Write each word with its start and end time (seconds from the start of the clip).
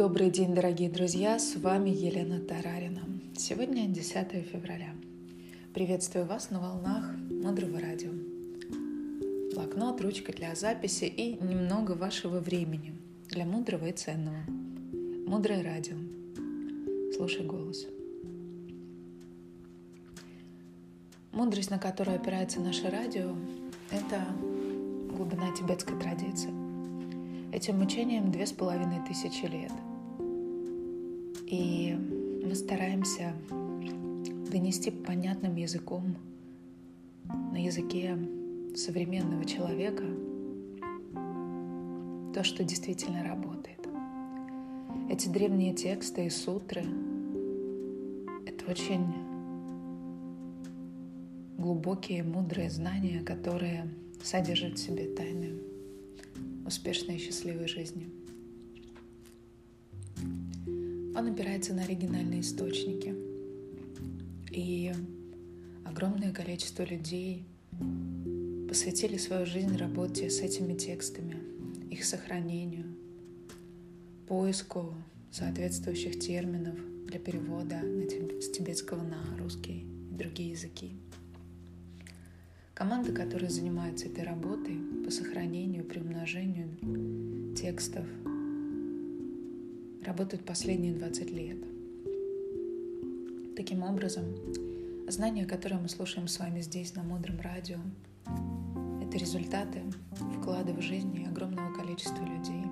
Добрый 0.00 0.30
день, 0.30 0.54
дорогие 0.54 0.88
друзья! 0.88 1.38
С 1.38 1.56
вами 1.56 1.90
Елена 1.90 2.40
Тарарина. 2.40 3.02
Сегодня 3.36 3.86
10 3.86 4.32
февраля. 4.50 4.94
Приветствую 5.74 6.24
вас 6.24 6.48
на 6.48 6.58
волнах 6.58 7.04
Мудрого 7.28 7.78
радио. 7.78 8.10
Блокнот, 9.52 10.00
ручка 10.00 10.32
для 10.32 10.54
записи 10.54 11.04
и 11.04 11.34
немного 11.44 11.92
вашего 11.92 12.40
времени 12.40 12.94
для 13.28 13.44
мудрого 13.44 13.88
и 13.88 13.92
ценного. 13.92 14.38
Мудрое 15.26 15.62
радио. 15.62 15.96
Слушай 17.14 17.44
голос. 17.44 17.86
Мудрость, 21.32 21.70
на 21.70 21.78
которую 21.78 22.16
опирается 22.16 22.58
наше 22.58 22.88
радио, 22.88 23.36
это 23.90 24.24
глубина 25.14 25.54
тибетской 25.54 26.00
традиции. 26.00 26.48
Этим 27.52 27.82
учением 27.82 28.32
две 28.32 28.46
с 28.46 28.52
половиной 28.52 29.06
тысячи 29.06 29.44
лет. 29.44 29.72
И 31.50 31.96
мы 32.44 32.54
стараемся 32.54 33.34
донести 34.52 34.92
понятным 34.92 35.56
языком, 35.56 36.16
на 37.24 37.64
языке 37.64 38.16
современного 38.76 39.44
человека, 39.44 40.04
то, 42.32 42.44
что 42.44 42.62
действительно 42.62 43.24
работает. 43.24 43.80
Эти 45.10 45.28
древние 45.28 45.74
тексты 45.74 46.26
и 46.26 46.30
сутры— 46.30 46.82
это 48.46 48.70
очень 48.70 49.06
глубокие, 51.58 52.22
мудрые 52.22 52.70
знания, 52.70 53.22
которые 53.24 53.88
содержат 54.22 54.78
в 54.78 54.82
себе 54.82 55.06
тайны 55.16 55.58
успешной 56.64 57.16
и 57.16 57.18
счастливой 57.18 57.66
жизни. 57.66 58.08
Он 61.20 61.26
опирается 61.26 61.74
на 61.74 61.82
оригинальные 61.82 62.40
источники. 62.40 63.14
И 64.50 64.90
огромное 65.84 66.32
количество 66.32 66.82
людей 66.82 67.44
посвятили 68.66 69.18
свою 69.18 69.44
жизнь 69.44 69.76
работе 69.76 70.30
с 70.30 70.40
этими 70.40 70.72
текстами, 70.72 71.36
их 71.90 72.06
сохранению, 72.06 72.86
поиску 74.28 74.94
соответствующих 75.30 76.18
терминов 76.18 76.76
для 77.04 77.18
перевода 77.18 77.82
с 78.40 78.50
тибетского 78.52 79.02
на 79.02 79.22
русский 79.36 79.84
и 80.10 80.14
другие 80.14 80.52
языки. 80.52 80.92
Команда, 82.72 83.12
которая 83.12 83.50
занимается 83.50 84.06
этой 84.06 84.24
работой 84.24 84.78
по 85.04 85.10
сохранению, 85.10 85.84
приумножению 85.84 87.54
текстов, 87.54 88.06
работает 90.10 90.44
последние 90.44 90.92
20 90.92 91.30
лет. 91.30 91.58
Таким 93.54 93.84
образом, 93.84 94.24
знания, 95.06 95.46
которые 95.46 95.78
мы 95.78 95.88
слушаем 95.88 96.26
с 96.26 96.40
вами 96.40 96.60
здесь 96.62 96.96
на 96.96 97.04
Мудром 97.04 97.40
радио, 97.40 97.78
это 99.00 99.16
результаты 99.16 99.82
вклада 100.36 100.72
в 100.72 100.80
жизни 100.80 101.28
огромного 101.30 101.72
количества 101.74 102.24
людей. 102.24 102.64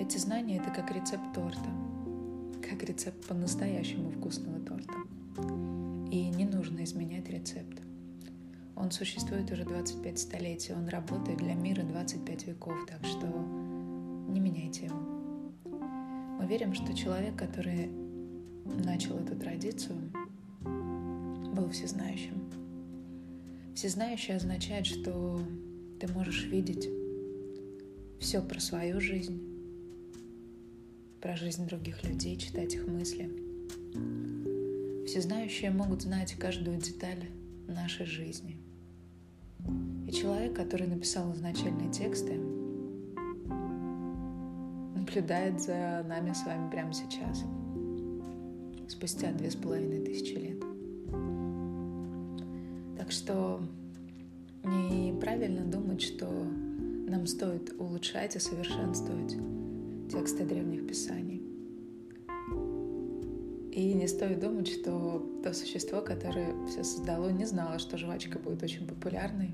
Эти 0.00 0.18
знания— 0.18 0.56
это 0.60 0.70
как 0.70 0.90
рецепт 0.90 1.32
торта, 1.32 1.70
как 2.68 2.82
рецепт 2.82 3.24
по-настоящему 3.28 4.10
вкусного 4.10 4.58
торта. 4.58 4.94
И 6.10 6.28
не 6.28 6.44
нужно 6.44 6.82
изменять 6.82 7.30
рецепт. 7.30 7.78
Он 8.74 8.90
существует 8.90 9.48
уже 9.52 9.64
25 9.64 10.18
столетий, 10.18 10.72
он 10.72 10.88
работает 10.88 11.38
для 11.38 11.54
мира 11.54 11.82
25 11.82 12.48
веков, 12.48 12.74
так 12.88 13.04
что 13.06 13.28
не 14.28 14.40
меняйте 14.40 14.86
его. 14.86 15.17
Верим, 16.48 16.74
что 16.74 16.94
человек, 16.94 17.36
который 17.36 17.90
начал 18.64 19.18
эту 19.18 19.36
традицию, 19.36 19.96
был 20.62 21.70
всезнающим. 21.70 22.50
Всезнающий 23.74 24.34
означает, 24.34 24.86
что 24.86 25.40
ты 26.00 26.08
можешь 26.12 26.46
видеть 26.46 26.88
все 28.20 28.40
про 28.42 28.58
свою 28.60 29.00
жизнь, 29.00 29.40
про 31.20 31.36
жизнь 31.36 31.66
других 31.66 32.02
людей, 32.04 32.36
читать 32.36 32.74
их 32.74 32.86
мысли. 32.86 33.30
Всезнающие 35.06 35.70
могут 35.70 36.02
знать 36.02 36.34
каждую 36.34 36.78
деталь 36.78 37.28
нашей 37.66 38.06
жизни– 38.06 38.56
и 40.08 40.12
человек, 40.12 40.54
который 40.54 40.86
написал 40.86 41.34
изначальные 41.34 41.92
тексты, 41.92 42.40
наблюдает 45.18 45.60
за 45.60 46.04
нами 46.08 46.32
с 46.32 46.44
вами 46.44 46.70
прямо 46.70 46.92
сейчас, 46.92 47.42
спустя 48.86 49.32
две 49.32 49.50
с 49.50 49.56
половиной 49.56 49.98
тысячи 50.04 50.34
лет. 50.34 50.60
Так 52.96 53.10
что 53.10 53.60
неправильно 54.62 55.64
думать, 55.64 56.02
что 56.02 56.26
нам 56.28 57.26
стоит 57.26 57.74
улучшать 57.80 58.36
и 58.36 58.38
совершенствовать 58.38 59.36
тексты 60.08 60.44
древних 60.44 60.86
писаний. 60.86 61.42
И 63.72 63.94
не 63.94 64.06
стоит 64.06 64.38
думать, 64.38 64.68
что 64.68 65.40
то 65.42 65.52
существо, 65.52 66.00
которое 66.00 66.54
все 66.66 66.84
создало, 66.84 67.30
не 67.30 67.44
знало, 67.44 67.80
что 67.80 67.98
жвачка 67.98 68.38
будет 68.38 68.62
очень 68.62 68.86
популярной, 68.86 69.50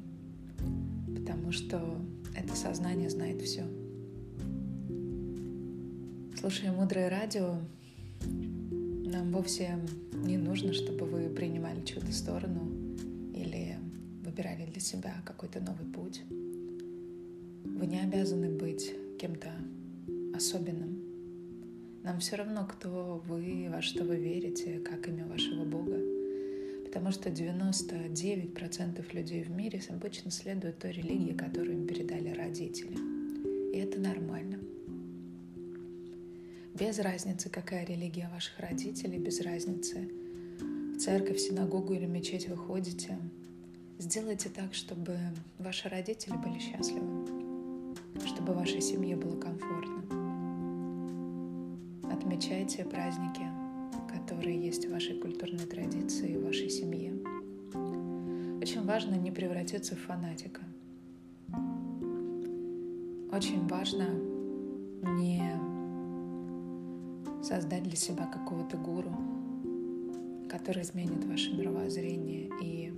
потому 1.16 1.52
что 1.52 1.80
это 2.36 2.54
сознание 2.54 3.08
знает 3.08 3.40
все. 3.40 3.64
Слушая 6.44 6.72
мудрое 6.72 7.08
радио, 7.08 7.54
нам 8.20 9.32
вовсе 9.32 9.78
не 10.12 10.36
нужно, 10.36 10.74
чтобы 10.74 11.06
вы 11.06 11.30
принимали 11.30 11.82
чью-то 11.86 12.12
сторону 12.12 12.70
или 13.34 13.78
выбирали 14.22 14.66
для 14.66 14.78
себя 14.78 15.14
какой-то 15.24 15.60
новый 15.60 15.86
путь. 15.86 16.20
Вы 16.28 17.86
не 17.86 17.98
обязаны 17.98 18.50
быть 18.50 18.94
кем-то 19.18 19.52
особенным. 20.36 21.00
Нам 22.02 22.20
все 22.20 22.36
равно, 22.36 22.68
кто 22.70 23.22
вы, 23.26 23.70
во 23.70 23.80
что 23.80 24.04
вы 24.04 24.16
верите, 24.16 24.80
как 24.80 25.08
имя 25.08 25.24
вашего 25.24 25.64
Бога. 25.64 25.96
Потому 26.84 27.10
что 27.10 27.30
99% 27.30 29.02
людей 29.14 29.44
в 29.44 29.50
мире 29.50 29.80
обычно 29.88 30.30
следуют 30.30 30.78
той 30.78 30.92
религии, 30.92 31.32
которую 31.32 31.78
им 31.78 31.86
передали 31.86 32.34
родители. 32.34 32.98
И 33.74 33.78
это 33.78 33.98
нормально. 33.98 34.58
Без 36.74 36.98
разницы, 36.98 37.48
какая 37.48 37.86
религия 37.86 38.28
ваших 38.32 38.58
родителей, 38.58 39.18
без 39.18 39.40
разницы, 39.40 40.08
в 40.94 40.98
церковь, 40.98 41.38
синагогу 41.38 41.94
или 41.94 42.06
мечеть 42.06 42.48
вы 42.48 42.56
ходите, 42.56 43.18
сделайте 43.98 44.48
так, 44.48 44.74
чтобы 44.74 45.16
ваши 45.58 45.88
родители 45.88 46.36
были 46.36 46.58
счастливы, 46.58 47.26
чтобы 48.26 48.54
вашей 48.54 48.80
семье 48.80 49.16
было 49.16 49.38
комфортно 49.38 50.24
отмечайте 52.24 52.84
праздники, 52.84 53.46
которые 54.08 54.58
есть 54.58 54.86
в 54.86 54.92
вашей 54.92 55.18
культурной 55.20 55.66
традиции 55.66 56.36
в 56.36 56.44
вашей 56.44 56.70
семье. 56.70 57.12
Очень 58.60 58.84
важно 58.84 59.14
не 59.14 59.30
превратиться 59.30 59.94
в 59.94 60.00
фанатика. 60.00 60.60
Очень 63.30 63.66
важно 63.68 64.08
не 65.20 65.73
создать 67.44 67.82
для 67.82 67.96
себя 67.96 68.26
какого-то 68.26 68.76
гуру, 68.76 69.12
который 70.48 70.82
изменит 70.82 71.24
ваше 71.24 71.52
мировоззрение. 71.52 72.50
И 72.62 72.92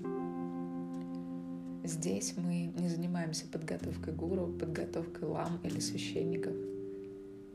здесь 1.85 2.35
мы 2.37 2.73
не 2.79 2.89
занимаемся 2.89 3.47
подготовкой 3.47 4.15
гуру, 4.15 4.47
подготовкой 4.59 5.29
лам 5.29 5.59
или 5.65 5.81
священников– 5.81 6.55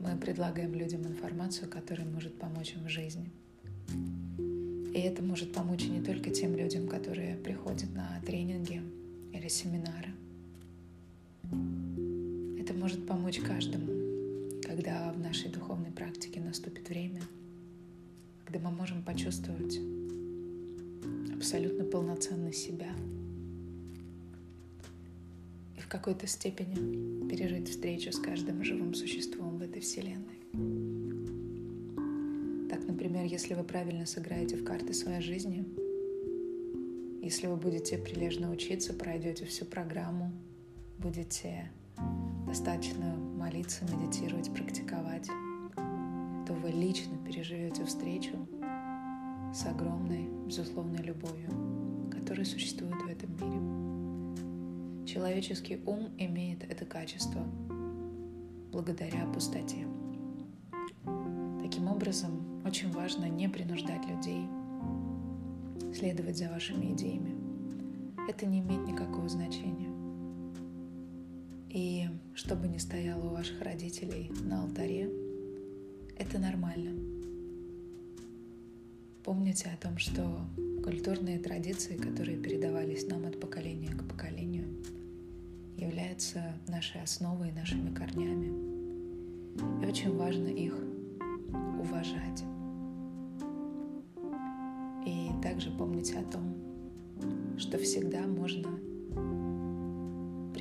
мы 0.02 0.16
предлагаем 0.16 0.74
людям 0.74 1.06
информацию, 1.06 1.70
которая 1.70 2.04
может 2.04 2.36
помочь 2.36 2.74
им 2.74 2.84
в 2.84 2.88
жизни. 2.88 3.30
И 4.92 4.98
это 4.98 5.22
может 5.22 5.52
помочь 5.52 5.84
не 5.84 6.00
только 6.02 6.30
тем 6.30 6.56
людям, 6.56 6.88
которые 6.88 7.36
приходят 7.36 7.94
на 7.94 8.20
тренинги 8.26 8.82
или 9.32 9.46
семинары. 9.46 10.08
Это 12.60 12.74
может 12.74 13.06
помочь 13.06 13.38
каждому, 13.38 13.86
когда 14.74 15.12
в 15.12 15.20
нашей 15.20 15.50
духовной 15.50 15.90
практике 15.90 16.40
наступит 16.40 16.88
время, 16.88 17.20
когда 18.46 18.58
мы 18.58 18.74
можем 18.74 19.02
почувствовать 19.02 19.78
абсолютно 21.34 21.84
полноценно 21.84 22.50
себя 22.54 22.90
и 25.76 25.80
в 25.82 25.88
какой-то 25.88 26.26
степени 26.26 27.28
пережить 27.28 27.68
встречу 27.68 28.12
с 28.12 28.18
каждым 28.18 28.64
живым 28.64 28.94
существом 28.94 29.60
этой 29.60 29.82
Вселенной. 29.82 30.40
Так, 32.70 32.88
например, 32.88 33.26
если 33.26 33.52
вы 33.52 33.64
правильно 33.64 34.06
сыграете 34.06 34.56
в 34.56 34.64
карты 34.64 34.94
своей 34.94 35.20
жизни, 35.20 35.66
если 37.20 37.46
вы 37.46 37.56
будете 37.56 37.98
прилежно 37.98 38.50
учиться, 38.50 38.94
пройдете 38.94 39.44
всю 39.44 39.66
программу, 39.66 40.32
будете 40.98 41.70
достаточно 42.46 43.31
молиться, 43.42 43.84
медитировать, 43.84 44.54
практиковать, 44.54 45.26
то 46.46 46.52
вы 46.62 46.70
лично 46.70 47.16
переживете 47.26 47.84
встречу 47.84 48.36
с 49.52 49.66
огромной, 49.66 50.28
безусловной 50.46 51.02
любовью, 51.02 51.50
которая 52.08 52.44
существует 52.44 52.94
в 53.02 53.08
этом 53.08 53.30
мире. 53.32 55.06
Человеческий 55.06 55.80
ум 55.84 56.10
имеет 56.18 56.62
это 56.70 56.84
качество 56.84 57.42
благодаря 58.70 59.26
пустоте. 59.34 59.88
Таким 61.60 61.88
образом, 61.88 62.64
очень 62.64 62.92
важно 62.92 63.24
не 63.24 63.48
принуждать 63.48 64.06
людей 64.06 64.46
следовать 65.92 66.38
за 66.38 66.48
вашими 66.48 66.92
идеями. 66.92 67.36
Это 68.28 68.46
не 68.46 68.60
имеет 68.60 68.86
никакого 68.86 69.28
значения. 69.28 69.91
И 71.72 72.06
что 72.34 72.54
бы 72.54 72.68
ни 72.68 72.76
стояло 72.76 73.28
у 73.28 73.30
ваших 73.30 73.62
родителей 73.62 74.30
на 74.44 74.62
алтаре, 74.62 75.08
это 76.18 76.38
нормально. 76.38 76.90
Помните 79.24 79.70
о 79.70 79.82
том, 79.82 79.96
что 79.96 80.22
культурные 80.84 81.38
традиции, 81.38 81.96
которые 81.96 82.36
передавались 82.36 83.06
нам 83.06 83.24
от 83.24 83.40
поколения 83.40 83.88
к 83.88 84.06
поколению, 84.06 84.66
являются 85.78 86.42
нашей 86.68 87.00
основой, 87.00 87.52
нашими 87.52 87.94
корнями. 87.94 88.52
И 89.82 89.86
очень 89.86 90.14
важно 90.14 90.48
их 90.48 90.74
уважать. 91.80 92.44
И 95.06 95.30
также 95.42 95.70
помните 95.70 96.18
о 96.18 96.30
том, 96.30 96.54
что 97.56 97.78
всегда 97.78 98.26
можно 98.26 98.68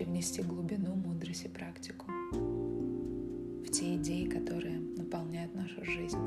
привнести 0.01 0.41
глубину, 0.41 0.95
мудрость 0.95 1.45
и 1.45 1.47
практику 1.47 2.07
в 2.31 3.69
те 3.69 3.97
идеи, 3.97 4.25
которые 4.25 4.79
наполняют 4.97 5.53
нашу 5.53 5.85
жизнь. 5.85 6.17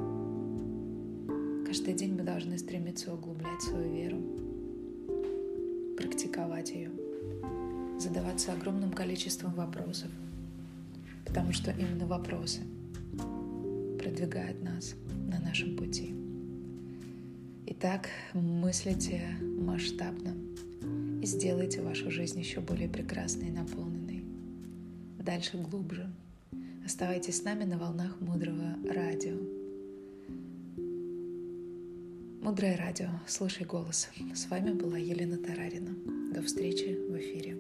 Каждый 1.67 1.95
день 1.95 2.15
мы 2.15 2.23
должны 2.23 2.57
стремиться 2.57 3.13
углублять 3.13 3.63
свою 3.63 3.93
веру, 3.93 4.19
практиковать 5.97 6.71
ее, 6.71 6.93
задаваться 7.99 8.53
огромным 8.53 8.93
количеством 8.93 9.53
вопросов, 9.55 10.09
потому 11.27 11.53
что 11.53 11.73
именно 11.73 12.07
вопросы 12.07 12.61
продвигают 13.99 14.63
нас 14.63 14.95
на 15.29 15.41
нашем 15.41 15.77
пути. 15.77 16.15
Итак, 17.67 18.09
мыслите 18.35 19.37
масштабно 19.43 20.33
и 21.25 21.27
сделайте 21.27 21.81
вашу 21.81 22.11
жизнь 22.11 22.39
еще 22.39 22.61
более 22.61 22.87
прекрасной 22.87 23.49
и 23.49 23.51
наполненной. 23.51 24.23
Дальше 25.19 25.57
глубже. 25.57 26.13
Оставайтесь 26.85 27.39
с 27.39 27.45
нами 27.45 27.65
на 27.65 27.79
волнах 27.79 28.21
мудрого 28.21 28.77
радио. 28.87 29.39
Мудрое 32.43 32.77
радио. 32.77 33.09
Слушай 33.27 33.65
голос. 33.65 34.11
С 34.35 34.51
вами 34.51 34.73
была 34.73 34.99
Елена 34.99 35.39
Тарарина. 35.39 35.97
До 36.35 36.43
встречи 36.43 36.95
в 37.09 37.17
эфире. 37.17 37.57